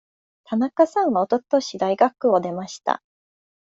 [0.45, 3.03] 田中さんはおととし大学を出ました。